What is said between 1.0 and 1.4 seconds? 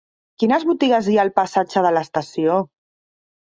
hi ha al